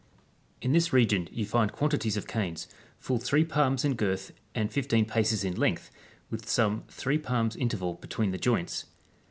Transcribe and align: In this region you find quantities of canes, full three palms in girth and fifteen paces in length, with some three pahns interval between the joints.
In 0.63 0.71
this 0.73 0.91
region 0.91 1.27
you 1.31 1.45
find 1.45 1.71
quantities 1.71 2.17
of 2.17 2.25
canes, 2.25 2.67
full 2.97 3.19
three 3.19 3.45
palms 3.45 3.85
in 3.85 3.93
girth 3.93 4.31
and 4.55 4.71
fifteen 4.71 5.05
paces 5.05 5.43
in 5.43 5.55
length, 5.55 5.91
with 6.31 6.49
some 6.49 6.85
three 6.89 7.19
pahns 7.19 7.55
interval 7.55 7.93
between 8.01 8.31
the 8.31 8.39
joints. 8.39 8.85